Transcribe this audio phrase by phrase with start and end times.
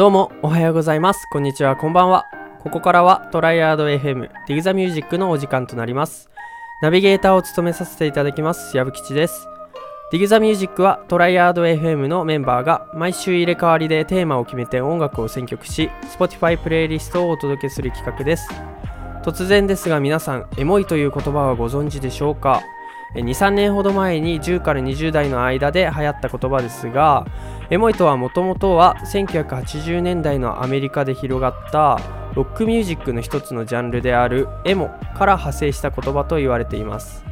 [0.00, 1.26] どうもおはようございます。
[1.30, 2.24] こんにちはこんばんは。
[2.60, 6.30] ここからはトライアード FM Dig the Music のお時間となります。
[6.80, 9.46] ナビゲーターを務めさせていただきますやぶきちです。
[10.10, 18.48] Dig the Music はトライアード FM のメンバーが毎週入れ替わりでテーマを決めて音楽を選曲し Spotify プレイリストをお届けする企画です。
[19.22, 22.62] 突然ですが皆さんエモいという言葉はご存知でしょうか
[23.16, 27.26] ？23年ほど前に10から20代の間で流行った言葉ですが
[27.70, 32.00] エモいとはもともとは1980年代のアメリカで広がった
[32.34, 37.24] ロックミュージックの一つのジャンルであるエモから派生した言葉と言われています。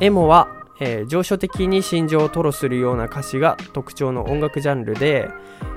[0.00, 0.48] エモは、
[0.80, 5.30] えー、上書的に心情を吐露するような歌詞が特徴の音楽ジャンルで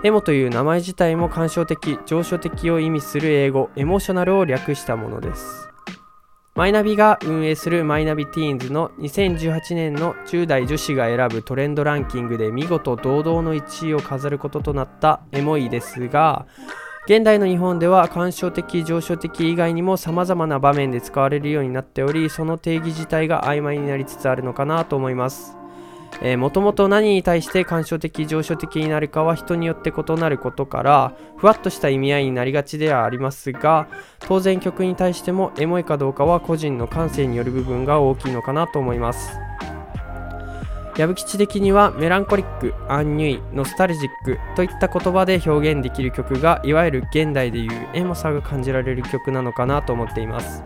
[0.03, 5.69] エモという名前自体も感傷的上書的を意味する英語エモーショナルを略したものです。
[6.59, 16.47] マイナビが運営するマイナビティーンズの2018年の10代女子が選ぶトレンドランキングで見事堂々の1位を飾ることとなったエモいですが
[17.05, 25.58] 現代の日本では感傷的上昇的以外にも様々な場面で使われるようになっておりその定義自体が曖昧になりつつあるのかなと思います。
[26.37, 33.87] もともと何に対して感傷的上昇的になるかは人によって異なることからふわっとした意味合いになりがちではありますが
[34.19, 39.39] 当然曲に対してもエモいかどうかは個人の感性による部分が大きいのかなと思います。
[40.97, 50.61] 矢吹吉的にはメランコリック、アンニュイ、ノスタルジックといった言葉で表現できる曲がいわゆる現代でいうエモさが感じられる曲なのかなと思っています。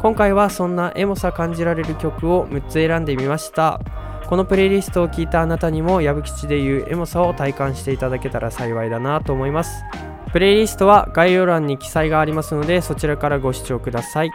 [0.00, 3.80] 今回はそんなエモさ感じられる曲を6つ選んでみました。
[4.26, 9.84] このプレイリストを聞いたあなたにも矢吹吉でいうエモさを体感していただけたら幸いだなと思います。
[10.32, 14.32] プレイリストは概要欄に記載がありますのでそちらからご視聴ください。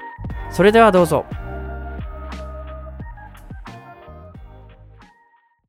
[0.51, 1.25] それではどうぞ。